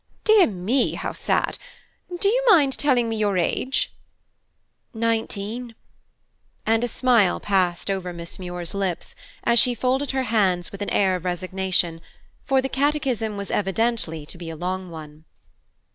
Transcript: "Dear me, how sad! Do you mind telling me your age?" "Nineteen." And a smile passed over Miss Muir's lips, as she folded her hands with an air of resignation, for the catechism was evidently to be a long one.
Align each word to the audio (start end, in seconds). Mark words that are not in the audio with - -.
"Dear 0.23 0.47
me, 0.47 0.95
how 0.95 1.11
sad! 1.11 1.59
Do 2.19 2.27
you 2.27 2.43
mind 2.49 2.75
telling 2.75 3.07
me 3.07 3.17
your 3.17 3.37
age?" 3.37 3.93
"Nineteen." 4.95 5.75
And 6.65 6.83
a 6.83 6.87
smile 6.87 7.39
passed 7.39 7.91
over 7.91 8.11
Miss 8.11 8.39
Muir's 8.39 8.73
lips, 8.73 9.15
as 9.43 9.59
she 9.59 9.75
folded 9.75 10.09
her 10.09 10.23
hands 10.23 10.71
with 10.71 10.81
an 10.81 10.89
air 10.89 11.15
of 11.17 11.23
resignation, 11.25 12.01
for 12.43 12.63
the 12.63 12.67
catechism 12.67 13.37
was 13.37 13.51
evidently 13.51 14.25
to 14.25 14.39
be 14.39 14.49
a 14.49 14.55
long 14.55 14.89
one. 14.89 15.23